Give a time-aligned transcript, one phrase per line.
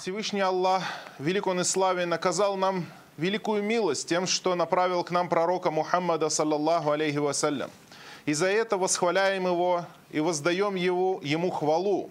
[0.00, 0.82] Всевышний Аллах,
[1.18, 2.86] велик Он и славен, оказал нам
[3.18, 7.70] великую милость тем, что направил к нам пророка Мухаммада, саллаллаху алейхи вассалям.
[8.24, 12.08] И за это восхваляем его и воздаем его, ему хвалу.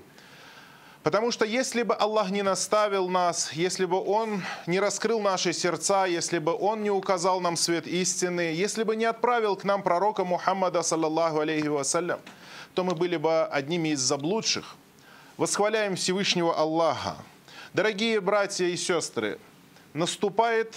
[1.01, 6.05] Потому что если бы Аллах не наставил нас, если бы Он не раскрыл наши сердца,
[6.05, 10.23] если бы Он не указал нам свет истины, если бы не отправил к нам пророка
[10.23, 12.19] Мухаммада, саллаллаху алейхи вассалям,
[12.75, 14.75] то мы были бы одними из заблудших.
[15.37, 17.15] Восхваляем Всевышнего Аллаха.
[17.71, 19.37] Дорогие братья и сестры,
[19.93, 20.75] наступает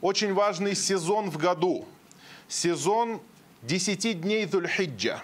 [0.00, 1.86] очень важный сезон в году.
[2.48, 3.20] Сезон
[3.60, 5.22] 10 дней Дульхиджа.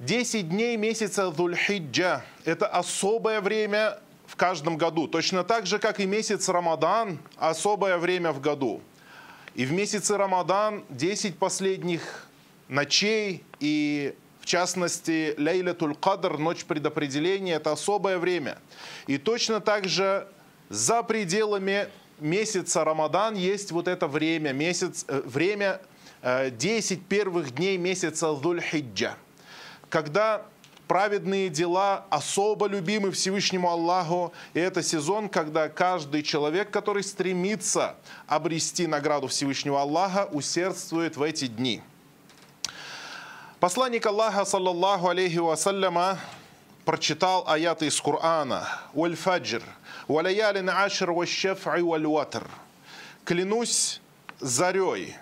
[0.00, 5.06] 10 дней месяца Дульхиджа– это особое время в каждом году.
[5.06, 8.82] Точно так же, как и месяц Рамадан– особое время в году.
[9.54, 12.26] И в месяце Рамадан 10 последних
[12.66, 14.16] ночей и
[14.48, 18.58] частности Лейлатуль Кадр, ночь предопределения, это особое время.
[19.06, 20.26] И точно так же
[20.68, 21.88] за пределами
[22.18, 25.80] месяца Рамадан есть вот это время, месяц, э, время
[26.22, 29.14] 10 э, первых дней месяца Дуль-Хиджа,
[29.88, 30.44] когда
[30.88, 34.32] праведные дела особо любимы Всевышнему Аллаху.
[34.54, 37.96] И это сезон, когда каждый человек, который стремится
[38.26, 41.82] обрести награду Всевышнего Аллаха, усердствует в эти дни.
[43.60, 46.20] Посланник Аллаха, саллаллаху алейхи вассаляма,
[46.84, 48.68] прочитал аяты из Корана.
[48.92, 49.64] «Валь-фаджр,
[50.06, 52.48] валаялин ашр ващаф'и валь-ватр».
[53.24, 54.00] Клянусь
[54.38, 55.16] зарей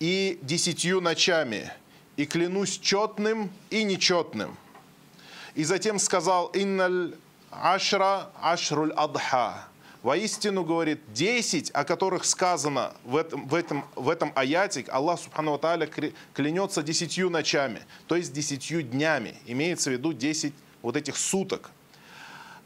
[0.00, 1.72] и десятью ночами,
[2.16, 4.58] и клянусь четным и нечетным.
[5.54, 7.14] И затем сказал «Инналь
[7.52, 9.68] ашра ашруль адха».
[10.02, 15.58] Воистину, говорит, 10, о которых сказано в этом, в этом, в этом аяте, Аллах Субхану
[15.58, 15.88] Тааля
[16.34, 19.34] клянется десятью ночами, то есть десятью днями.
[19.46, 21.70] Имеется в виду 10 вот этих суток.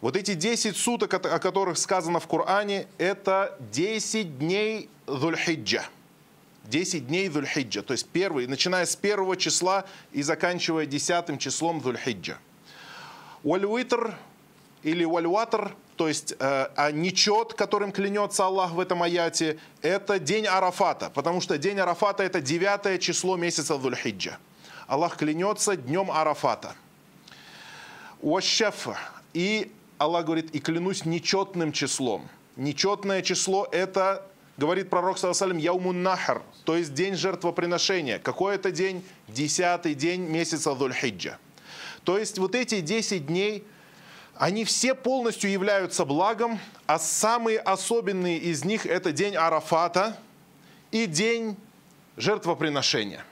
[0.02, 5.84] Вот эти 10 суток, о которых сказано в Коране, это 10 дней Дульхиджа.
[6.64, 12.38] 10 дней Дульхиджа, то есть первый, начиная с первого числа и заканчивая десятым числом Дульхиджа.
[13.42, 14.14] Уальвитр
[14.82, 20.46] или вальватр, то есть э, а нечет, которым клянется Аллах в этом аяте, это день
[20.46, 24.38] Арафата, потому что день Арафата это девятое число месяца Дульхиджа.
[24.86, 26.74] Аллах клянется днем Арафата.
[28.20, 28.98] Уащафа.
[29.32, 32.28] И Аллах говорит, и клянусь нечетным числом.
[32.56, 34.26] Нечетное число это
[34.56, 38.18] говорит пророк, саллаллаху яумун нахар, то есть день жертвоприношения.
[38.18, 39.04] Какой это день?
[39.28, 41.38] Десятый день месяца Дульхиджа.
[42.04, 43.64] То есть вот эти 10 дней,
[44.42, 50.18] они все полностью являются благом, а самые особенные из них это день Арафата
[50.90, 51.56] и день
[52.16, 53.24] жертвоприношения.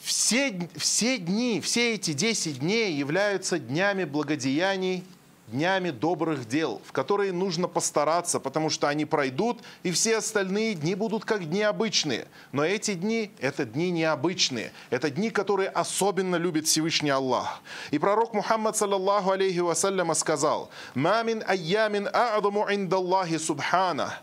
[0.00, 5.02] Все, все дни, все эти 10 дней являются днями благодеяний–
[5.47, 10.95] днями добрых дел, в которые нужно постараться, потому что они пройдут, и все остальные дни
[10.95, 12.27] будут как дни обычные.
[12.51, 14.71] Но эти дни – это дни необычные.
[14.89, 17.61] Это дни, которые особенно любит Всевышний Аллах.
[17.91, 24.13] И пророк Мухаммад, саллаллаху алейхи вассаляма, сказал, «Мамин айямин а'адаму индаллахи субхана,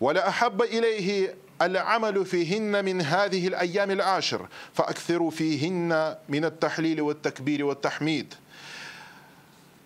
[0.00, 8.34] ولا أحب إليه العمل فيهن من هذه الأيام العاشر فأكثروا فيهن من التحليل والتكبير والتحميد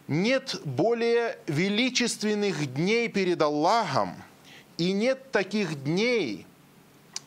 [0.07, 4.15] нет более величественных дней перед Аллахом,
[4.77, 6.45] и нет таких дней,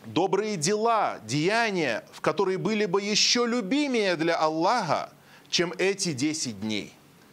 [0.05, 5.13] добрые дела, деяния, в которые были бы еще любимее для Аллаха,
[5.49, 6.93] чем эти 10 дней.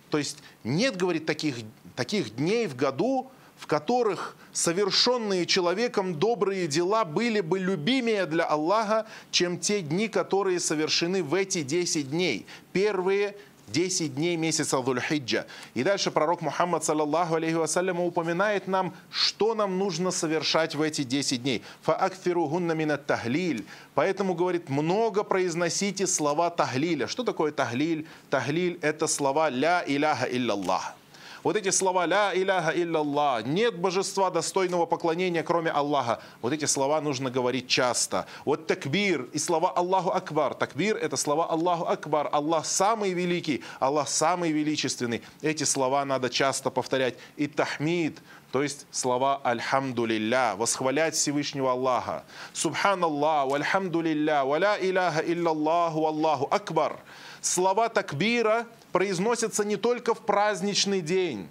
[0.10, 1.58] То есть нет, говорит, таких,
[1.96, 9.08] таких дней в году, в которых совершенные человеком добрые дела были бы любимее для Аллаха,
[9.32, 12.46] чем те дни, которые совершены в эти 10 дней.
[12.72, 13.36] Первые
[13.68, 15.46] 10 дней месяца Дульхиджа.
[15.74, 21.04] И дальше пророк Мухаммад, саллаллаху алейхи вассалям, упоминает нам, что нам нужно совершать в эти
[21.04, 21.64] 10 дней.
[21.82, 23.66] Фаактфиругунна минат тахлиль.
[23.96, 27.08] Поэтому, говорит, много произносите слова тахлиля.
[27.08, 28.08] Что такое тахлиль?
[28.30, 30.96] Тахлиль– это слова «ля иляха илляллах».
[31.44, 36.22] Вот эти слова «Ля иляха илляллах», «Нет божества достойного поклонения, кроме Аллаха».
[36.42, 38.26] Вот эти слова нужно говорить часто.
[38.46, 40.54] Вот такбир и слова Аллаху Акбар.
[40.54, 42.30] Такбир– это слова Аллаху Акбар.
[42.32, 45.22] Аллах самый великий, Аллах самый величественный.
[45.42, 47.16] Эти слова надо часто повторять.
[47.36, 48.20] И тахмид,
[48.54, 52.24] то есть слова «Альхамдулилля», восхвалять Всевышнего Аллаха.
[52.54, 57.00] «Субханаллах, вальхамдулилля, валя иляха иллаллаху, Аллаху Акбар».
[57.42, 61.50] Слова такбира произносятся не только в праздничный день.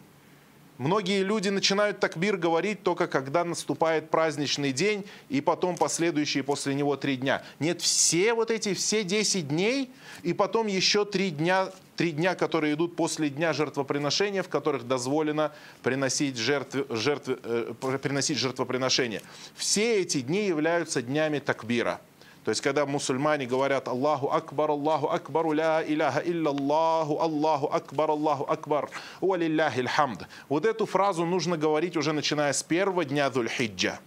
[0.79, 6.97] Многие люди начинают такбир говорить только когда наступает праздничный день и потом последующие после него
[6.97, 7.45] три дня.
[7.61, 9.91] Нет, все вот эти, все 10 дней
[10.23, 15.53] и потом еще три дня, три дня, которые идут после дня жертвоприношения, в которых дозволено
[15.83, 19.21] приносить, жертвы, жертвы, э, приносить жертвоприношение.
[19.55, 22.01] Все эти дни являются днями такбира–
[22.45, 28.45] то есть, когда мусульмане говорят Аллаху Акбар, Аллаху Акбар, ля иляха иллаллаху, Аллаху Акбар, Аллаху
[28.51, 28.91] Акбар,
[29.21, 30.27] валилляхи хамд.
[30.49, 33.99] Вот эту фразу нужно говорить уже начиная с первого дня Дуль-Хиджа.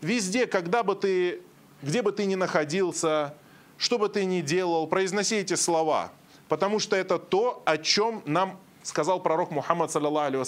[0.00, 1.40] Везде, когда бы ты,
[1.82, 3.34] где бы ты ни находился,
[3.78, 6.12] что бы ты ни делал, произноси эти слова.
[6.48, 10.44] Потому что это то, о чем нам сказал пророк Мухаммад, саллаллаху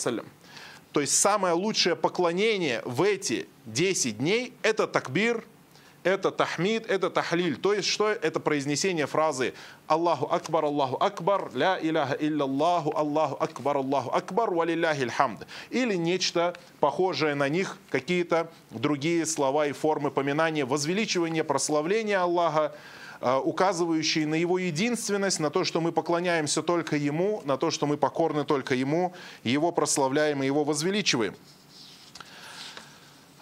[0.92, 5.44] То есть самое лучшее поклонение в эти 10 дней– это такбир–
[6.04, 7.56] это тахмид, это тахлиль.
[7.56, 8.08] То есть что?
[8.08, 9.54] Это произнесение фразы
[9.86, 15.46] Аллаху Акбар, Аллаху Акбар, ля иляха иллаллаху, Аллаху Акбар, Аллаху Акбар, валилляхи хамд.
[15.70, 22.74] Или нечто похожее на них, какие-то другие слова и формы поминания, возвеличивания, прославления Аллаха,
[23.20, 27.86] э, указывающие на Его единственность, на то, что мы поклоняемся только Ему, на то, что
[27.86, 31.34] мы покорны только Ему, Его прославляем и Его возвеличиваем.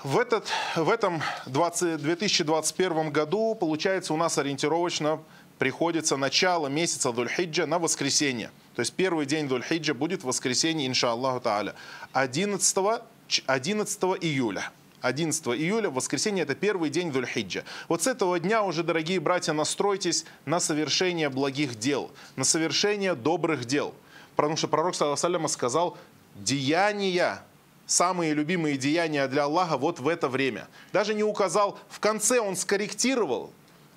[0.06, 5.20] В, этот, в этом 20, 2021 году, получается, у нас ориентировочно
[5.58, 8.53] приходится начало месяца Дульхиджа на воскресенье.
[8.76, 11.75] То есть первый день Дульхиджа будет в воскресенье, иншаллаху та'аля,
[12.12, 13.03] 11,
[13.47, 14.70] 11 июля.
[15.00, 17.64] 11 июля, воскресенье, это первый день Дульхиджа.
[17.88, 23.64] Вот с этого дня уже, дорогие братья, настройтесь на совершение благих дел, на совершение добрых
[23.64, 23.93] дел.
[24.37, 25.99] Потому что пророк, саллаху сказал,
[26.37, 27.43] деяния
[27.87, 30.69] самые любимые деяния для Аллаха вот в это время.
[30.93, 33.53] Даже не указал, в конце он скорректировал,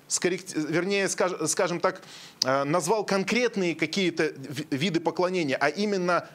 [0.08, 0.56] скорректи...
[0.56, 2.02] вернее, скажем так,
[2.44, 4.32] э, назвал конкретные какие-то
[4.70, 6.28] виды поклонения, а именно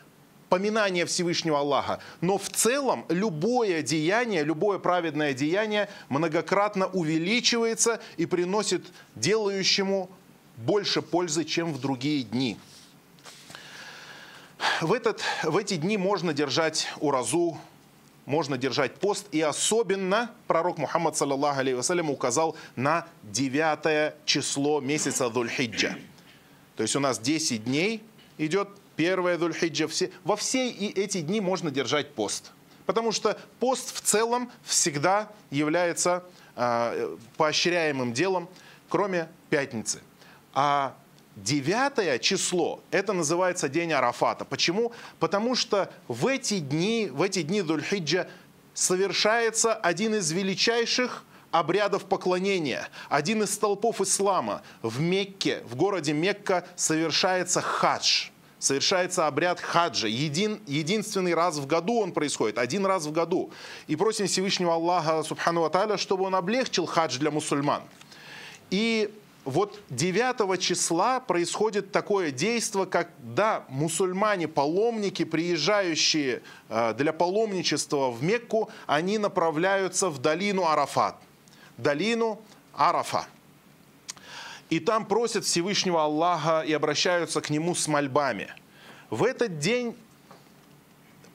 [0.49, 1.99] поминание Всевышнего Аллаха.
[2.21, 8.85] Но в целом любое деяние, любое праведное деяние многократно увеличивается и приносит
[9.15, 10.09] делающему
[10.57, 12.57] больше пользы, чем в другие дни
[14.81, 17.57] в, этот, в эти дни можно держать уразу,
[18.25, 19.27] можно держать пост.
[19.31, 25.95] И особенно пророк Мухаммад, саллаллаху алейhi вассалям, указал на 9 число месяца Дульхиджа.
[26.75, 28.03] То есть у нас 10 дней
[28.37, 29.87] идет первая Дульхиджа.
[29.87, 32.51] Все, во все эти дни можно держать пост.
[32.85, 36.23] Потому что пост в целом всегда является
[36.55, 38.47] э, поощряемым делом,
[38.89, 40.01] кроме пятницы.
[40.53, 40.95] А
[41.35, 44.45] Девятое число, это называется день Арафата.
[44.45, 44.93] Почему?
[45.19, 48.27] Потому что в эти дни, в эти дни Дульхиджа
[48.73, 54.61] совершается один из величайших обрядов поклонения, один из столпов ислама.
[54.81, 60.07] В Мекке, в городе Мекка совершается хадж, совершается обряд хаджа.
[60.07, 63.51] Един, единственный раз в году он происходит, один раз в году.
[63.87, 67.81] И просим Всевышнего Аллаха, Субхану Аталя, чтобы он облегчил хадж для мусульман.
[68.69, 69.13] И
[69.45, 78.23] вот 9 числа происходит такое действие, как, да, мусульмане, паломники, приезжающие э, для паломничества в
[78.23, 81.17] Мекку, они направляются в долину Арафат,
[81.77, 82.41] долину
[82.73, 83.27] Арафа.
[84.71, 88.51] И там просят Всевышнего Аллаха и обращаются к Нему с мольбами.
[89.11, 89.95] В этот день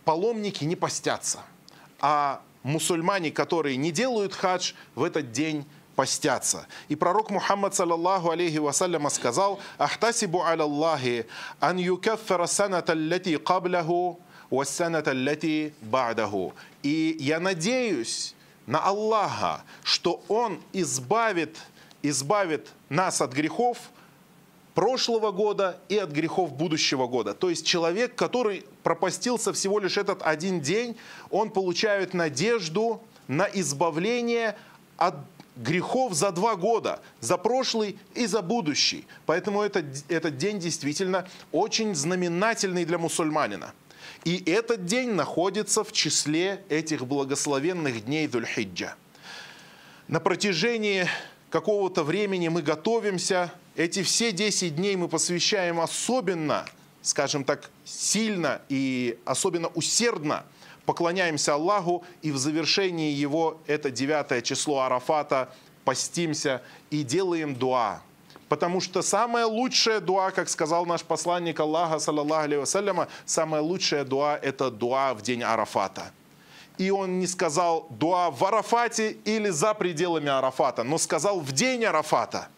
[0.04, 1.38] паломники не постятся,
[2.00, 5.64] а мусульмане, которые не делают хадж, в этот день
[6.00, 6.66] постятся.
[6.88, 11.26] И пророк Мухаммад, саллаллаху алейхи вассаляма, сказал, «Ахтасибу аля Аллахи,
[11.60, 14.18] ан юкаффара саната аллати кабляху,
[14.48, 16.54] вассаната аллати ба'даху».
[16.82, 18.34] И я надеюсь
[18.66, 21.58] на Аллаха, что Он избавит,
[22.02, 23.76] избавит нас от грехов,
[24.74, 27.34] прошлого года и от грехов будущего года.
[27.34, 30.96] То есть человек, который пропастился всего лишь этот один день,
[31.30, 34.56] он получает надежду на избавление
[34.96, 35.16] от
[35.60, 39.06] грехов за два года, за прошлый и за будущий.
[39.26, 43.72] Поэтому этот, этот день действительно очень знаменательный для мусульманина.
[44.24, 48.94] И этот день находится в числе этих благословенных дней Дульхиджа.
[50.08, 51.06] На протяжении
[51.50, 53.52] какого-то времени мы готовимся.
[53.76, 56.66] Эти все 10 дней мы посвящаем особенно,
[57.02, 60.44] скажем так, сильно и особенно усердно–
[60.86, 65.48] поклоняемся Аллаху, и в завершении его, это девятое число Арафата,
[65.84, 68.02] постимся и делаем дуа.
[68.48, 74.04] Потому что самая лучшая дуа, как сказал наш посланник Аллаха, саллаллаху алейhi вассаляма, самая лучшая
[74.04, 76.12] дуа– это дуа в день Арафата.
[76.76, 81.84] И он не сказал дуа в Арафате или за пределами Арафата, но сказал в день
[81.84, 82.48] Арафата.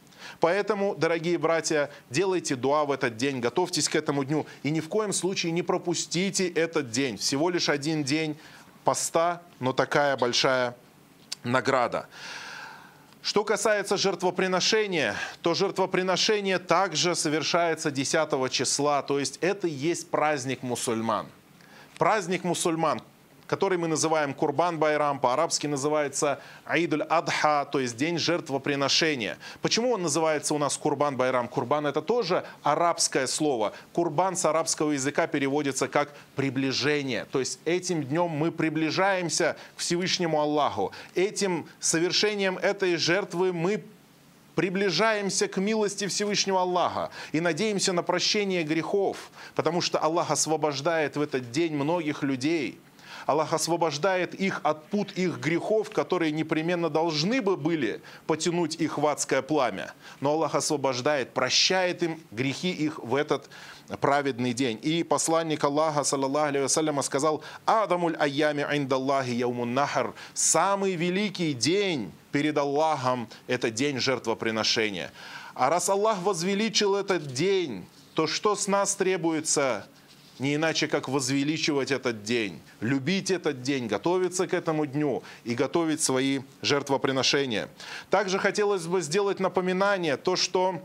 [0.43, 4.89] Поэтому, дорогие братья, делайте дуа в этот день, готовьтесь к этому дню и ни в
[4.89, 7.17] коем случае не пропустите этот день.
[7.17, 8.37] Всего лишь один день
[8.83, 10.77] поста, но такая большая
[11.45, 12.09] награда.
[13.23, 20.65] Что касается жертвоприношения, то жертвоприношение также совершается 10 числа, то есть это и есть праздник
[20.65, 21.29] мусульман.
[21.99, 23.01] Праздник мусульман
[23.53, 29.37] который мы называем Курбан Байрам, по-арабски называется Аидуль Адха, то есть день жертвоприношения.
[29.61, 31.47] Почему он называется у нас Курбан Байрам?
[31.49, 33.75] Курбан это тоже арабское слово.
[33.93, 37.27] Курбан с арабского языка переводится как приближение.
[37.27, 40.91] То есть этим днем мы приближаемся к Всевышнему Аллаху.
[41.15, 43.85] Этим совершением этой жертвы мы
[44.55, 51.21] приближаемся к милости Всевышнего Аллаха и надеемся на прощение грехов, потому что Аллах освобождает в
[51.21, 52.79] этот день многих людей–
[53.27, 59.07] Аллах освобождает их от пут их грехов, которые непременно должны бы были потянуть их в
[59.07, 59.93] адское пламя.
[60.21, 63.49] Но Аллах освобождает, прощает им грехи их в этот
[64.01, 64.79] праведный день.
[64.83, 72.57] И посланник Аллаха, саллаллаху алейhi сказал, «Адамуль айями индаллахи яумун нахар» Самый великий день перед
[72.57, 75.13] Аллахом– это день жертвоприношения.
[75.55, 79.87] А раз Аллах возвеличил этот день, то что с нас требуется–
[80.43, 86.03] не иначе, как возвеличивать этот день, любить этот день, готовиться к этому дню и готовить
[86.03, 87.69] свои жертвоприношения.
[88.11, 90.83] Также хотелось бы сделать напоминание, то, что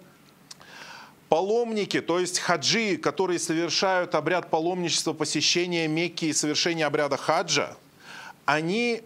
[1.27, 7.75] паломники, то есть хаджи, которые совершают обряд паломничества, посещения Мекки и совершения обряда хаджа,
[8.45, 9.01] они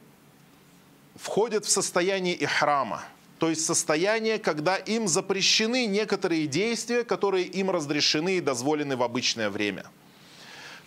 [1.15, 3.05] входят в состояние ихрама,
[3.39, 9.49] то есть состояние, когда им запрещены некоторые действия, которые им разрешены и дозволены в обычное
[9.49, 9.85] время–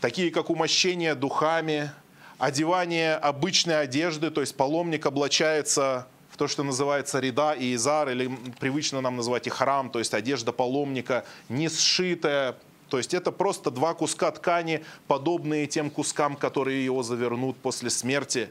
[0.04, 1.90] такие как умощение духами,
[2.36, 8.30] одевание обычной одежды, то есть паломник облачается в то, что называется рида и изар, или
[8.60, 12.54] привычно нам называть и храм, то есть одежда паломника не сшитая,
[12.90, 18.50] то есть это просто два куска ткани, подобные тем кускам, которые его завернут после смерти.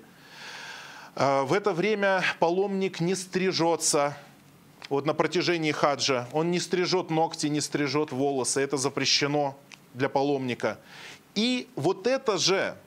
[1.16, 4.18] А, в это время паломник не стрижется,
[4.90, 6.28] вот на протяжении хаджа.
[6.32, 8.60] Он не стрижет ногти, не стрижет волосы.
[8.60, 9.56] Это запрещено
[9.94, 10.80] для паломника.
[11.36, 12.78] И вот это же,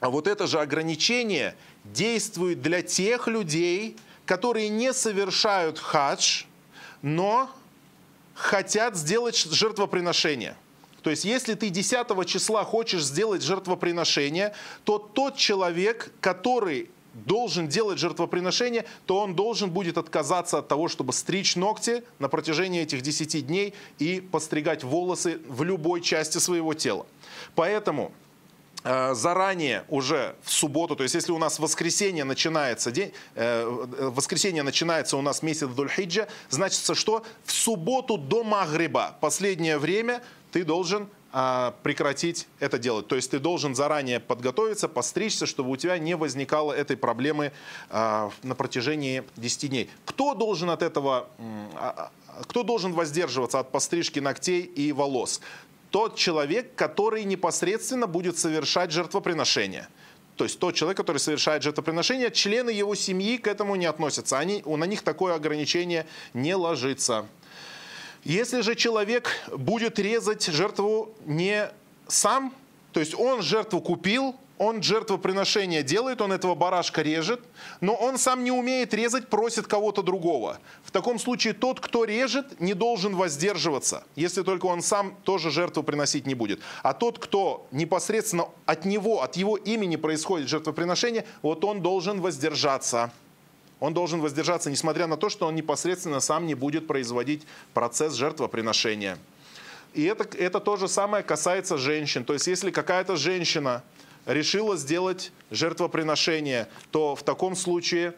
[0.00, 6.44] вот это же ограничение действует для тех людей, которые не совершают хадж,
[7.02, 7.50] но
[8.34, 10.56] хотят сделать жертвоприношение.
[11.02, 14.54] То есть, если ты 10 числа хочешь сделать жертвоприношение,
[14.84, 21.12] то тот человек, который должен делать жертвоприношение, то он должен будет отказаться от того, чтобы
[21.12, 27.06] стричь ногти на протяжении этих 10 дней и постригать волосы в любой части своего тела.
[27.56, 28.12] Поэтому
[28.84, 33.64] э, заранее уже в субботу, то есть если у нас воскресенье начинается, день, э,
[34.14, 40.22] воскресенье начинается у нас месяц Дульхиджа, значит, что в субботу до Магриба, последнее время,
[40.52, 41.08] ты должен
[41.38, 43.08] а, прекратить это делать.
[43.08, 47.52] То есть ты должен заранее подготовиться, постричься, чтобы у тебя не возникало этой проблемы
[47.90, 49.90] а, на протяжении 10 дней.
[50.06, 51.28] Кто должен от этого,
[51.74, 52.10] а,
[52.42, 55.42] кто должен воздерживаться от пострижки ногтей и волос?
[55.90, 59.88] Тот человек, который непосредственно будет совершать жертвоприношение.
[60.36, 64.38] То есть тот человек, который совершает жертвоприношение, члены его семьи к этому не относятся.
[64.38, 67.26] Они, на них такое ограничение не ложится.
[68.22, 71.70] Если же человек будет резать жертву не
[72.08, 72.52] сам,
[72.92, 77.40] то есть он жертву купил, он жертвоприношение делает, он этого барашка режет,
[77.80, 80.58] но он сам не умеет резать, просит кого-то другого.
[80.82, 85.82] В таком случае тот, кто режет, не должен воздерживаться, если только он сам тоже жертву
[85.82, 86.60] приносить не будет.
[86.82, 93.12] А тот, кто непосредственно от него, от его имени происходит жертвоприношение, вот он должен воздержаться.
[93.78, 99.18] Он должен воздержаться, несмотря на то, что он непосредственно сам не будет производить процесс жертвоприношения.
[99.92, 102.24] И это, это то же самое касается женщин.
[102.24, 103.82] То есть если какая-то женщина
[104.26, 108.14] решила сделать жертвоприношение, то в таком случае,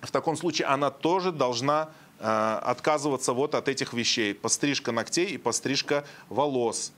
[0.00, 4.34] в таком случае она тоже должна э, отказываться вот от этих вещей.
[4.34, 6.92] Пострижка ногтей и пострижка волос.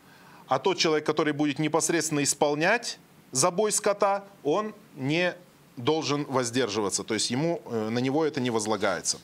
[0.48, 2.98] А тот человек, который будет непосредственно исполнять
[3.30, 5.34] забой скота, он не
[5.76, 7.04] должен воздерживаться.
[7.04, 9.18] То есть ему, э, на него это не возлагается.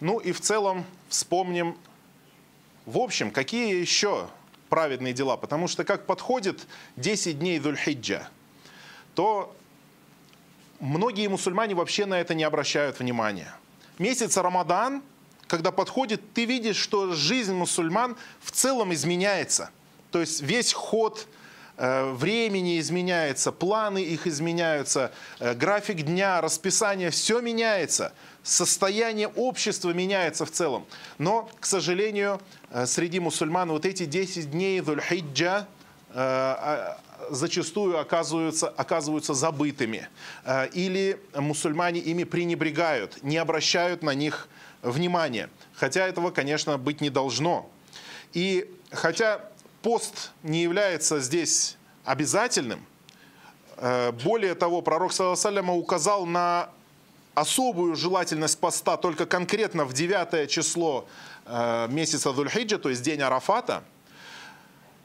[0.00, 1.76] Ну и в целом вспомним,
[2.84, 4.28] в общем, какие еще
[4.68, 5.36] праведные дела.
[5.36, 8.28] Потому что как подходит 10 дней Дульхиджа,
[9.14, 9.54] то
[10.80, 13.54] многие мусульмане вообще на это не обращают внимания.
[13.98, 15.02] Месяц Рамадан,
[15.46, 19.70] когда подходит, ты видишь, что жизнь мусульман в целом изменяется.
[20.10, 21.26] То есть весь ход
[21.78, 30.50] времени изменяется, планы их изменяются, э, график дня, расписание, все меняется, состояние общества меняется в
[30.50, 30.86] целом.
[31.18, 35.66] Но, к сожалению, э, среди мусульман вот эти 10 дней Дуль-Хиджа
[36.10, 40.08] а, зачастую оказываются, оказываются забытыми.
[40.72, 44.48] Или мусульмане ими пренебрегают, не обращают на них
[44.80, 45.50] внимания.
[45.74, 47.70] Хотя этого, конечно, быть не должно.
[48.32, 49.50] И хотя
[49.82, 52.84] пост не является здесь обязательным,
[53.76, 56.70] э, более того, пророк Саллама указал на
[57.34, 61.06] особую желательность поста только конкретно в 9 число
[61.46, 63.84] э, месяца Дульхиджа, то есть день Арафата.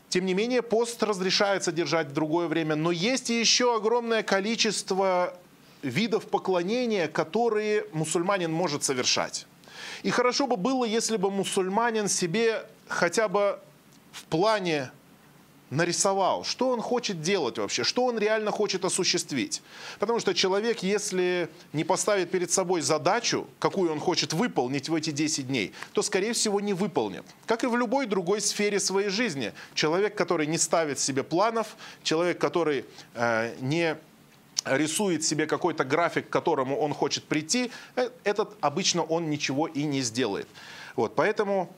[0.10, 5.36] Тем не менее, пост разрешается держать в другое время, но есть еще огромное количество
[5.82, 9.48] видов поклонения, которые мусульманин может совершать.
[10.04, 13.60] И хорошо бы было, если бы мусульманин себе хотя бы
[14.14, 14.92] в плане
[15.74, 19.62] нарисовал, что он хочет делать вообще, что он реально хочет осуществить.
[20.00, 25.10] Потому что человек, если не поставит перед собой задачу, какую он хочет выполнить в эти
[25.10, 27.26] 10 дней, то, скорее всего, не выполнит.
[27.46, 29.52] Как и в любой другой сфере своей жизни.
[29.74, 33.98] Человек, который не ставит себе планов, человек, который э, не
[34.66, 39.84] рисует себе какой-то график, к которому он хочет прийти, э, этот обычно он ничего и
[39.84, 40.48] не сделает.
[40.96, 41.74] Вот, поэтому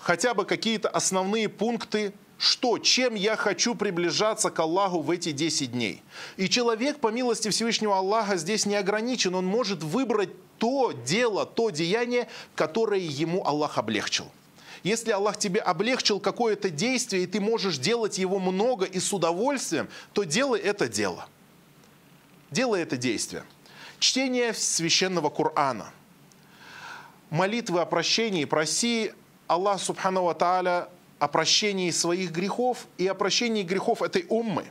[0.00, 5.72] хотя бы какие-то основные пункты, что, чем я хочу приближаться к Аллаху в эти 10
[5.72, 6.02] дней.
[6.38, 9.34] И человек, по милости Всевышнего Аллаха, здесь не ограничен.
[9.34, 14.26] Он может выбрать то дело, то деяние, которое ему Аллах облегчил.
[14.82, 19.88] Если Аллах тебе облегчил какое-то действие, и ты можешь делать его много и с удовольствием,
[20.14, 21.26] то делай это дело.
[22.50, 23.44] Делай это действие.
[23.98, 25.92] Чтение священного Корана.
[27.28, 28.46] Молитвы о прощении.
[28.46, 29.12] Проси
[29.50, 30.88] Аллах Субхану Ва Тааля
[31.18, 34.64] о прощении своих грехов и о прощении грехов этой уммы.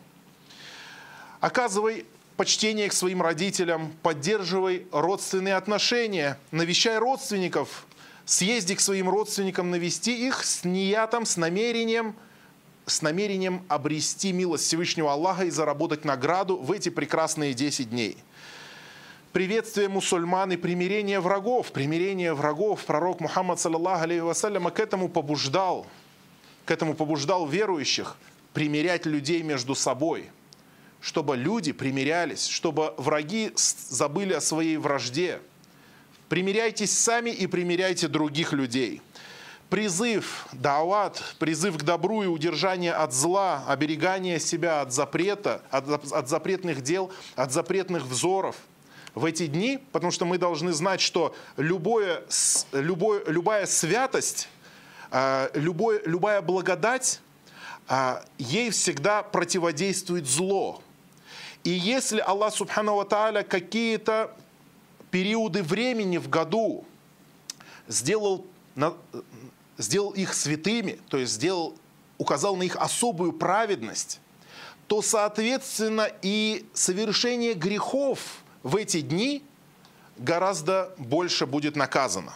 [1.41, 2.05] Оказывай
[2.37, 7.85] почтение к своим родителям, поддерживай родственные отношения, навещай родственников,
[8.23, 12.15] съезди к своим родственникам, навести их с ниятом, с намерением,
[12.85, 18.17] с намерением обрести милость Всевышнего Аллаха и заработать награду в эти прекрасные 10 дней–
[19.31, 21.71] приветствие мусульман и примирение врагов.
[21.71, 22.85] Примирение врагов.
[22.85, 25.87] Пророк Мухаммад, саллаллаху алейхи вассаляма, к этому побуждал,
[26.65, 28.17] к этому побуждал верующих
[28.53, 30.29] примирять людей между собой,
[31.01, 35.39] чтобы люди примирялись, чтобы враги забыли о своей вражде.
[36.27, 39.01] Примиряйтесь сами и примиряйте других людей.
[39.69, 46.27] Призыв, даават, призыв к добру и удержание от зла, оберегание себя от запрета, от, от
[46.27, 48.55] запретных дел, от запретных взоров–
[49.15, 52.23] в эти дни, потому что мы должны знать, что любое,
[52.71, 54.47] любое, любая святость,
[55.11, 57.21] а, любой, любая благодать,
[57.87, 60.81] а, ей всегда противодействует зло.
[61.63, 64.35] И если Аллах Субхану Ва Тааля какие-то
[65.11, 66.85] периоды времени в году
[67.87, 68.45] сделал,
[69.77, 71.75] сделал их святыми, то есть сделал,
[72.17, 74.19] указал на их особую праведность,
[74.87, 78.19] то, соответственно, и совершение грехов–
[78.63, 79.43] в эти дни
[80.17, 82.33] гораздо больше будет наказано.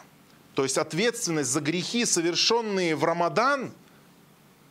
[0.55, 3.71] То есть ответственность за грехи, совершенные в Рамадан,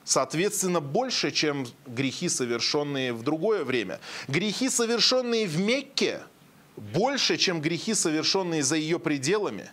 [0.04, 4.00] соответственно, больше, чем грехи, совершенные в другое время.
[4.28, 6.22] Грехи, совершенные в Мекке,
[6.76, 9.70] больше, чем грехи, совершенные за ее пределами.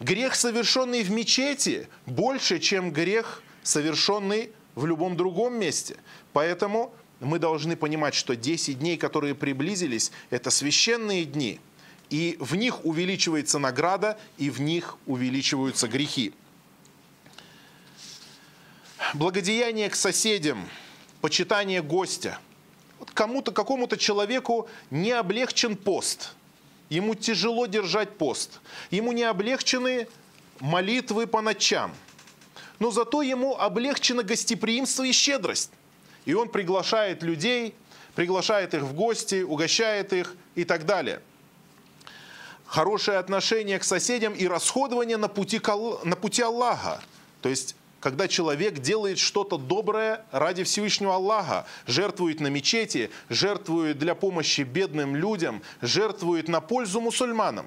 [0.00, 5.96] Грех, совершенный в мечети, больше, чем грех, совершенный в любом другом месте.
[6.32, 11.60] Поэтому мы должны понимать, что 10 дней, которые приблизились, это священные дни,
[12.10, 16.32] и в них увеличивается награда, и в них увеличиваются грехи.
[19.14, 20.68] Благодеяние к соседям,
[21.20, 22.38] почитание гостя.
[22.98, 26.34] Вот кому-то, какому-то человеку не облегчен пост.
[26.88, 28.60] Ему тяжело держать пост.
[28.90, 30.08] Ему не облегчены
[30.60, 31.94] молитвы по ночам.
[32.78, 35.70] Но зато ему облегчено гостеприимство и щедрость.
[36.24, 37.74] И он приглашает людей,
[38.14, 41.20] приглашает их в гости, угощает их и так далее.
[42.66, 45.60] Хорошее отношение к соседям и расходование на пути,
[46.04, 47.00] на пути Аллаха.
[47.40, 54.14] То есть когда человек делает что-то доброе ради Всевышнего Аллаха, жертвует на мечети, жертвует для
[54.14, 57.66] помощи бедным людям, жертвует на пользу мусульманам.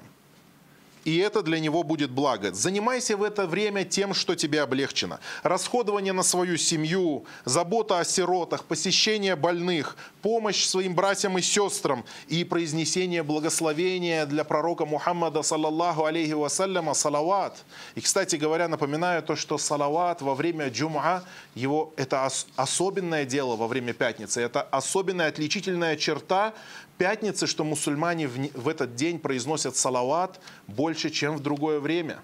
[1.04, 2.52] И это для него будет благо.
[2.52, 5.20] Занимайся в это время тем, что тебе облегчено.
[5.42, 12.44] Расходование на свою семью, забота о сиротах, посещение больных, помощь своим братьям и сестрам и
[12.44, 17.64] произнесение благословения для пророка Мухаммада, саллаллаху алейхи вассаляма, салават.
[17.94, 21.22] И, кстати говоря, напоминаю то, что салават во время джум'a,
[21.54, 26.54] его, это особенное дело во время пятницы, это особенная отличительная черта
[27.02, 30.38] пятницы, что мусульмане в, в этот день произносят салават
[30.68, 32.20] больше, чем в другое время.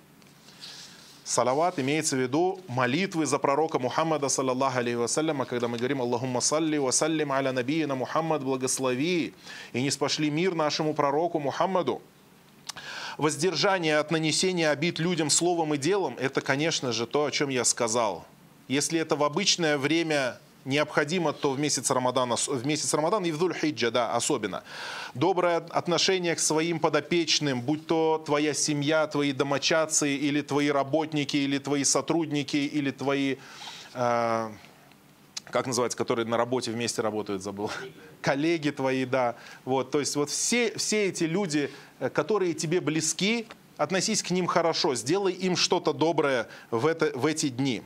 [1.25, 6.41] Салават имеется в виду молитвы за пророка Мухаммада, саллаллаху алейхи вассаляма, когда мы говорим «Аллахумма
[6.41, 9.35] салли ва саллим аля набиина Мухаммад, благослови,
[9.73, 12.01] и не спошли мир нашему пророку Мухаммаду».
[13.17, 17.65] Воздержание от нанесения обид людям словом и делом– это, конечно же, то, о чем я
[17.65, 18.25] сказал.
[18.69, 23.39] Если это в обычное время необходимо, то в месяц Рамадана, в месяц Рамадана и в
[23.39, 24.63] Дуль-Хиджа, да, особенно.
[25.15, 31.59] Доброе отношение к своим подопечным, будь то твоя семья, твои домочадцы, или твои работники, или
[31.59, 33.37] твои сотрудники, или твои,
[33.95, 34.51] э,
[35.45, 37.71] как называется, которые на работе вместе работают, забыл.
[38.21, 39.37] Коллеги твои, да.
[39.65, 43.47] Вот, то есть вот все, все эти люди, э, которые тебе близки,
[43.79, 47.83] относись к ним хорошо, сделай им что-то доброе в, это, в эти дни.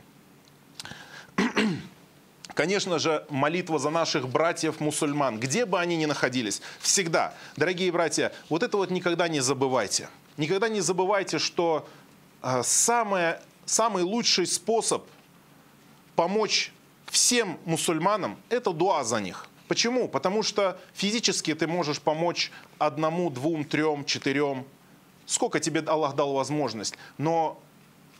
[2.53, 7.33] Конечно же, молитва за наших братьев-мусульман, где бы они ни находились, всегда.
[7.55, 10.07] Дорогие братья, вот это вот никогда не забывайте.
[10.37, 11.87] Никогда не забывайте, что
[12.43, 15.05] э, самое, самый лучший способ
[16.15, 16.71] помочь
[17.07, 19.47] всем мусульманам– это дуа за них.
[19.67, 20.07] Почему?
[20.07, 24.65] Потому что физически ты можешь помочь одному, двум, трем, четырем.
[25.25, 26.95] Сколько тебе Аллах дал возможность.
[27.17, 27.59] Но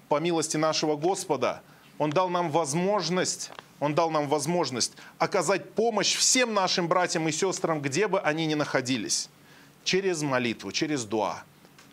[0.09, 1.61] по милости нашего Господа,
[1.99, 3.51] Он дал нам возможность
[3.83, 8.53] он дал нам возможность оказать помощь всем нашим братьям и сестрам, где бы они ни
[8.53, 9.27] находились,
[9.83, 11.43] через молитву, через дуа,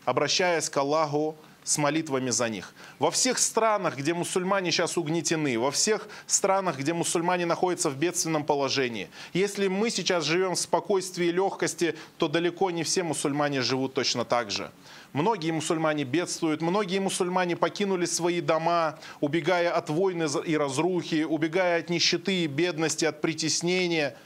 [0.04, 2.74] обращаясь к Аллаху с молитвами за них.
[2.98, 8.44] Во всех странах, где мусульмане сейчас угнетены, во всех странах, где мусульмане находятся в бедственном
[8.44, 13.94] положении, если мы сейчас живем в спокойствии и легкости, то далеко не все мусульмане живут
[13.94, 14.70] точно так же.
[15.12, 21.90] Многие мусульмане бедствуют, многие мусульмане покинули свои дома, убегая от войны и разрухи, убегая от
[21.90, 24.16] нищеты и бедности, от притеснения,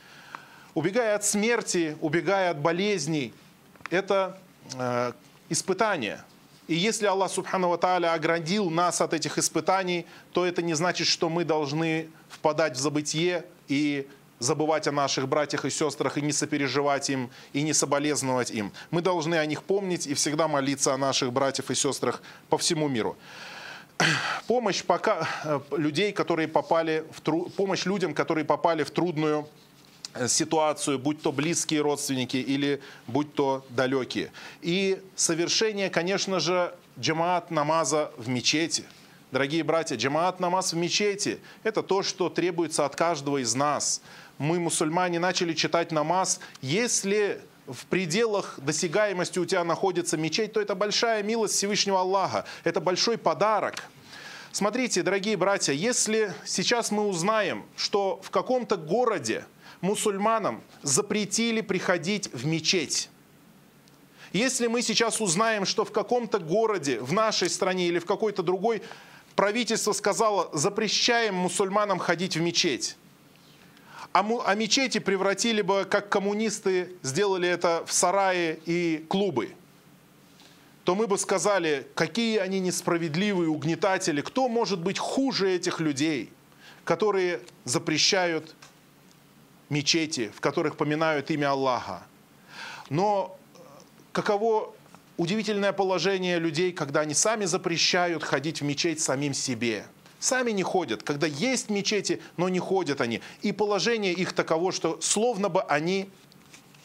[0.75, 3.33] убегая от смерти, убегая от болезней.
[3.91, 4.39] Это
[4.75, 5.13] э,
[5.49, 6.23] испытание.
[6.67, 11.29] И если Аллах Субхану Тааля оградил нас от этих испытаний, то это не значит, что
[11.29, 17.11] мы должны впадать в забытие и забывать о наших братьях и сестрах и не сопереживать
[17.11, 18.73] им, и не соболезновать им.
[18.91, 22.89] Мы должны о них помнить и всегда молиться о наших братьях и сестрах по всему
[22.89, 23.17] миру.
[24.47, 27.51] Помощь пока э, людей, которые попали в тру...
[27.51, 29.49] помощь людям, которые попали в трудную
[30.29, 34.31] ситуацию, будь то близкие родственники или будь то далекие.
[34.63, 38.85] И совершение, конечно же, джамаат намаза в мечети.
[39.33, 44.01] Дорогие братья, джамаат намаз в мечети– это то, что требуется от каждого из нас–
[44.39, 50.75] мы, мусульмане, начали читать намаз, если в пределах досягаемости у тебя находится мечеть, то это
[50.75, 53.85] большая милость Всевышнего Аллаха, это большой подарок.
[54.53, 59.45] Смотрите, дорогие братья, если сейчас мы узнаем, что в каком-то городе
[59.85, 63.11] мусульманам запретили приходить в мечеть,
[64.33, 68.83] если мы сейчас узнаем, что в каком-то городе, в нашей стране или в какой-то другой,
[69.37, 72.97] правительство сказало, запрещаем мусульманам ходить в мечеть,
[74.13, 79.53] а, а мечети превратили бы, как коммунисты сделали это в сарае и клубы,
[80.83, 86.33] то мы бы сказали, какие они несправедливые угнетатели, кто может быть хуже этих людей,
[86.85, 88.55] которые запрещают
[89.71, 92.03] мечети, в которых поминают имя Аллаха.
[92.91, 93.59] Но э,
[94.13, 94.73] каково
[95.17, 99.87] удивительное положение людей, когда они сами запрещают ходить в мечеть самим себе–
[100.25, 103.21] сами не ходят, когда есть мечети, но не ходят они.
[103.43, 106.09] И положение их таково, что словно бы они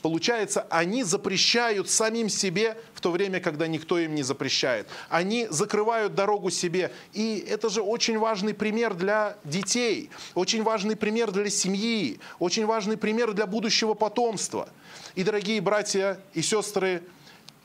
[0.01, 4.87] Получается, они запрещают самим себе в то время, когда никто им не запрещает.
[5.09, 6.91] Они закрывают дорогу себе.
[7.13, 12.97] И это же очень важный пример для детей, очень важный пример для семьи, очень важный
[12.97, 14.69] пример для будущего потомства.
[15.15, 17.03] И, дорогие братья и сестры,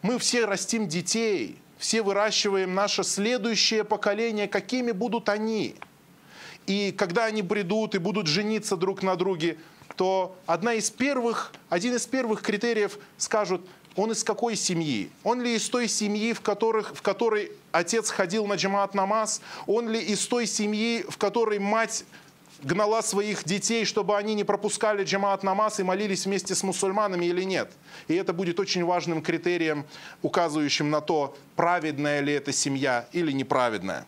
[0.02, 5.74] мы все растим детей– все выращиваем наше следующее поколение, какими будут они.
[6.66, 9.58] И когда они придут и будут жениться друг на друге,
[9.96, 13.66] то одна из первых, один из первых критериев скажут,
[13.96, 15.10] он из какой семьи?
[15.22, 19.40] Он ли из той семьи, в, которых, в которой отец ходил на джамаат намаз?
[19.66, 22.04] Он ли из той семьи, в которой мать
[22.64, 27.44] гнала своих детей, чтобы они не пропускали джамаат намаз и молились вместе с мусульманами или
[27.44, 27.70] нет.
[28.08, 29.84] И это будет очень важным критерием,
[30.22, 34.06] указывающим на то, праведная ли эта семья или неправедная.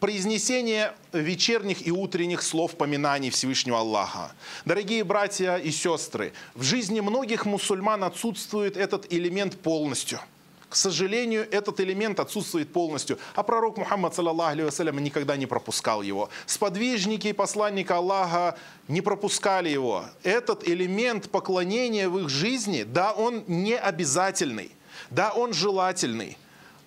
[0.00, 4.32] Произнесение вечерних и утренних слов поминаний Всевышнего Аллаха.
[4.64, 10.20] Дорогие братья и сестры, в жизни многих мусульман отсутствует этот элемент полностью–
[10.68, 13.18] к сожалению, этот элемент отсутствует полностью.
[13.34, 14.60] А пророк Мухаммад, саллаллаху
[15.00, 16.28] никогда не пропускал его.
[16.44, 20.04] Сподвижники и посланника Аллаха не пропускали его.
[20.22, 24.70] Этот элемент поклонения в их жизни, да, он не обязательный,
[25.08, 26.36] да, он желательный,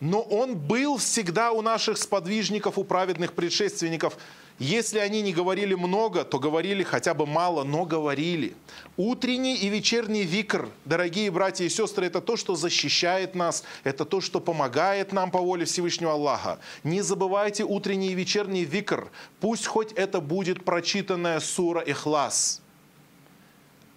[0.02, 4.18] но он был всегда у наших сподвижников, у праведных предшественников–
[4.62, 8.54] если они не говорили много, то говорили хотя бы мало, но говорили.
[8.96, 14.22] Утренний и вечерний викр, дорогие братья и сестры, это то, что защищает нас, это то,
[14.22, 16.60] что помогает нам по воле Всевышнего Аллаха.
[16.84, 19.10] Не забывайте утренний и вечерний викр.
[19.40, 22.62] Пусть хоть это будет прочитанная сура Ихлас.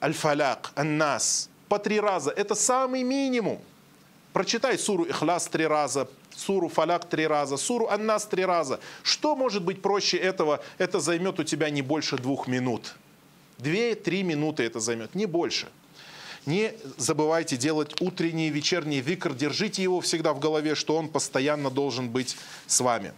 [0.01, 1.51] Аль-Фаляк, Ан-Нас.
[1.69, 2.31] По три раза.
[2.31, 3.61] Это самый минимум.
[4.35, 8.81] Прочитай суру Ихлас три раза, суру Фаляк три раза, суру Аннас три раза.
[9.05, 10.61] Что может быть проще этого?
[10.77, 12.97] Это займет у тебя не больше двух минут.
[13.59, 15.69] Две-три минуты это займет, не больше.
[16.47, 19.35] Не забывайте делать утренний и вечерний викр.
[19.35, 23.13] Держите его всегда в голове, что он постоянно должен быть с вами.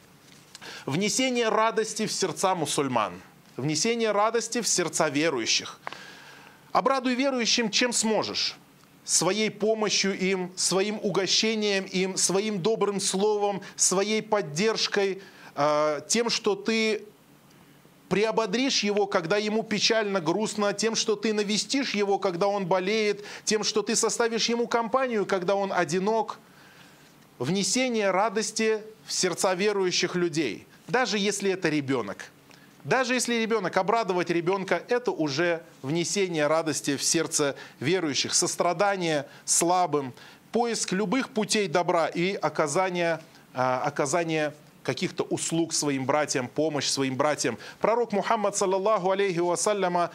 [0.85, 3.23] Внесение радости в сердца мусульман.
[3.57, 5.81] Внесение радости в сердца верующих.
[6.73, 8.59] Обрадуй верующим, чем сможешь
[9.07, 15.23] своей помощью им, своим угощением им, своим добрым словом, своей поддержкой,
[15.55, 17.05] э, тем, что ты
[18.09, 23.63] приободришь его, когда ему печально, грустно, тем, что ты навестишь его, когда он болеет, тем,
[23.63, 26.39] что ты составишь ему компанию, когда он одинок.
[27.39, 32.31] Внесение радости в сердца верующих людей, даже если это ребенок–
[32.87, 40.15] даже если ребенок, обрадовать ребенка, это уже внесение радости в сердце верующих, сострадание слабым,
[40.53, 43.19] поиск любых путей добра и оказание,
[43.55, 47.59] а, оказание каких-то услуг своим братьям, помощь своим братьям.
[47.81, 50.13] Пророк Мухаммад, саллаллаху алейхи вассаляма,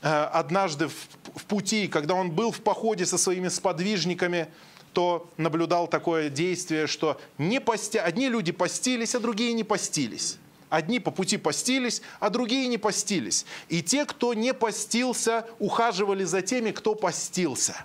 [0.00, 4.46] а, однажды в пути, когда он был в походе со своими сподвижниками,
[4.92, 7.98] то наблюдал такое действие, что не пости...
[7.98, 10.38] одни люди постились, а другие не постились.
[10.70, 13.46] Одни по пути постились, а другие не постились.
[13.68, 17.84] И те, кто не постился, ухаживали за теми, кто постился.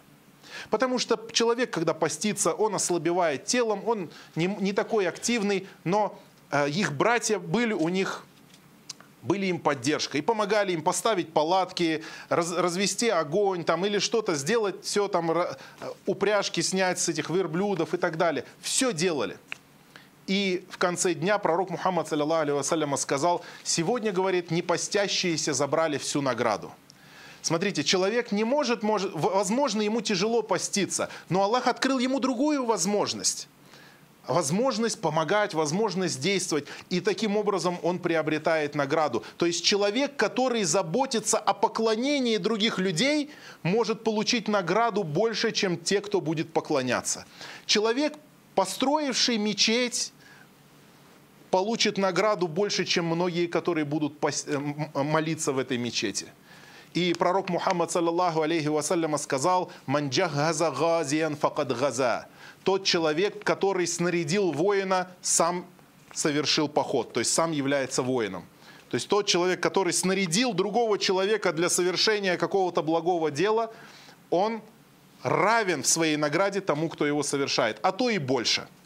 [0.69, 6.19] Потому что человек, когда постится, он ослабевает телом, он не, не такой активный, но
[6.51, 8.25] э, их братья были у них
[9.21, 14.83] были им поддержкой и помогали им поставить палатки, раз, развести огонь там, или что-то сделать,
[14.83, 15.55] все там, э,
[16.05, 18.45] упряжки снять с этих верблюдов и так далее.
[18.61, 19.37] Все делали.
[20.29, 26.71] И в конце дня пророк Мухаммад, саллиллаху сказал, сегодня, говорит, не постящиеся забрали всю награду.
[27.41, 33.47] Смотрите, человек не может, может, возможно, ему тяжело поститься, но Аллах открыл ему другую возможность.
[34.27, 36.67] Возможность помогать, возможность действовать.
[36.91, 39.23] И таким образом он приобретает награду.
[39.37, 43.31] То есть человек, который заботится о поклонении других людей,
[43.63, 47.25] может получить награду больше, чем те, кто будет поклоняться.
[47.65, 48.13] Человек,
[48.53, 50.13] построивший мечеть,
[51.51, 54.57] получит награду больше, чем многие, которые будут э,
[54.93, 56.27] молиться в этой мечети.
[56.93, 62.27] И пророк Мухаммад, саллаллаху алейхи вассаляма, сказал, «Манджахаза газиян факад газа».
[62.63, 65.65] Тот человек, который снарядил воина, сам
[66.13, 68.45] совершил поход, то есть сам является воином.
[68.89, 73.71] То есть тот человек, который снарядил другого человека для совершения какого-то благого дела,
[74.31, 74.61] он
[75.21, 78.67] равен в своей награде тому, кто его совершает, а то и больше–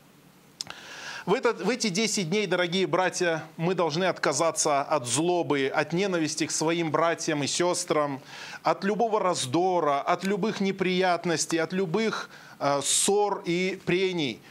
[1.26, 6.46] в, этот, в эти 10 дней, дорогие братья, мы должны отказаться от злобы, от ненависти
[6.46, 8.22] к своим братьям и сестрам,
[8.62, 14.42] от любого раздора, от любых неприятностей, от любых э, ссор и прений.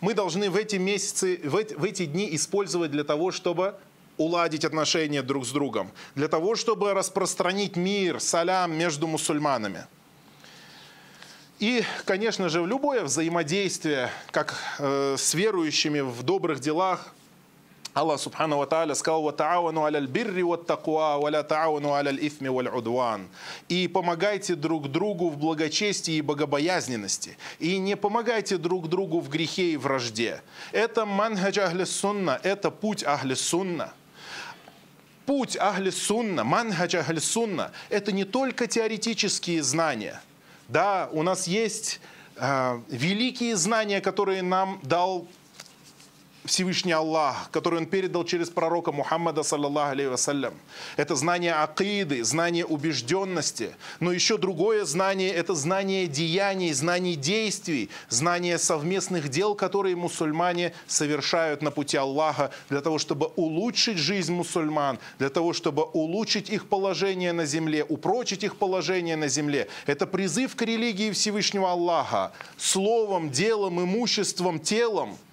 [0.00, 3.74] Мы должны в эти месяцы, в эти, в эти дни использовать для того, чтобы
[4.16, 9.86] уладить отношения друг с другом, для того, чтобы распространить мир, салям между мусульманами–
[11.58, 17.14] и, конечно же, любое взаимодействие, как э, с верующими в добрых делах,
[17.94, 22.12] Аллах Субхану Ва Тааля сказал «Ва таавану аля бирри ва такуа, ва ля таавану аля
[22.12, 23.28] ифми валь удван».
[23.68, 27.36] И помогайте друг другу в благочестии и богобоязненности.
[27.58, 30.42] И не помогайте друг другу в грехе и вражде.
[30.70, 33.92] Это манхадж ахли сунна, это путь ахли сунна.
[35.26, 40.20] Путь ахли сунна, манхадж ахли сунна– это не только теоретические знания–
[40.68, 42.00] да, у нас есть
[42.36, 45.26] э, великие знания, которые нам дал
[46.48, 50.54] Всевышний Аллах, который Он передал через пророка Мухаммада, саллаллаху алейхи вассалям.
[50.96, 53.76] Это знание акиды, знание убежденности.
[54.00, 61.62] Но еще другое знание– это знание деяний, знание действий, знание совместных дел, которые мусульмане совершают
[61.62, 67.32] на пути Аллаха для того, чтобы улучшить жизнь мусульман, для того, чтобы улучшить их положение
[67.32, 69.68] на земле, упрочить их положение на земле.
[69.86, 75.18] Это призыв к религии Всевышнего Аллаха словом, делом, имуществом, телом–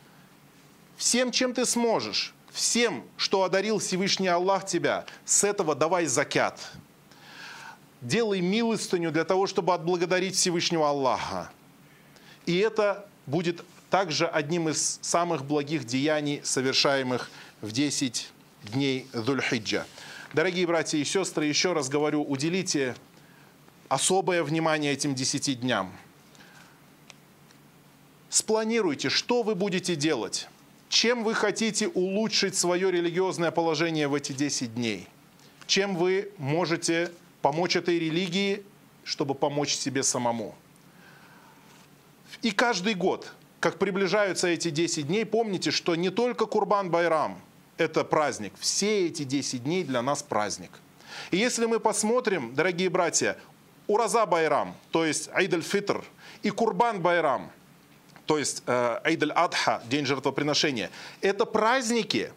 [0.97, 6.60] всем, чем ты сможешь, всем, что одарил Всевышний Аллах тебя, с этого давай закят.
[8.01, 11.51] Делай милостыню для того, чтобы отблагодарить Всевышнего Аллаха.
[12.45, 17.29] И это будет также одним из самых благих деяний, совершаемых
[17.62, 18.29] в 10
[18.73, 19.86] дней Дульхиджа.
[20.34, 22.95] Дорогие братья и сестры, еще раз говорю, уделите
[23.88, 25.93] особое внимание этим 10 дням.
[28.29, 30.49] Спланируйте, что вы будете делать
[30.89, 35.08] чем вы хотите улучшить свое религиозное положение в эти 10 дней?
[35.67, 38.63] Чем вы можете помочь этой религии,
[39.04, 40.56] чтобы помочь себе самому?
[42.41, 47.39] И каждый год, как приближаются эти 10 дней, помните, что не только Курбан Байрам–
[47.78, 48.54] это праздник.
[48.60, 50.71] Все эти 10 дней для нас праздник.
[51.32, 53.38] И если мы посмотрим, дорогие братья,
[53.88, 56.04] Ураза Байрам, то есть Айд-аль-Фитр,
[56.43, 57.52] и Курбан Байрам–
[58.26, 60.90] то есть э, Айд-аль-Адха, день жертвоприношения,
[61.22, 62.34] это праздники,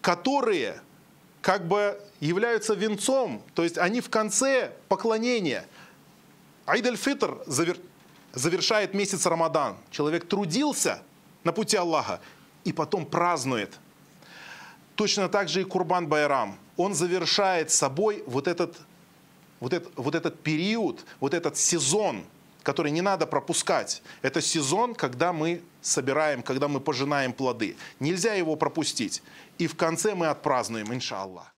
[0.00, 0.80] которые
[1.40, 5.66] как бы являются венцом, то есть они в конце поклонения.
[6.66, 7.76] Айд-аль-Фитр завер...
[8.32, 9.76] завершает месяц Рамадан.
[9.90, 11.02] Человек трудился
[11.42, 12.20] на пути Аллаха
[12.62, 13.76] и потом празднует.
[14.94, 16.56] Точно так же и Курбан Байрам.
[16.76, 18.76] Он завершает собой вот этот,
[19.58, 22.24] вот этот, вот этот период, вот этот сезон–
[22.62, 24.02] который не надо пропускать.
[24.22, 27.76] Это сезон, когда мы собираем, когда мы пожинаем плоды.
[28.00, 29.22] Нельзя его пропустить.
[29.58, 31.50] И в конце мы отпразднуем, иншаллах.